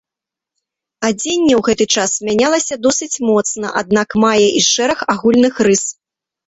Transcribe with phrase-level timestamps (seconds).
[1.09, 5.83] Адзенне ў гэты час мянялася досыць моцна, аднак мае і шэраг агульных рыс.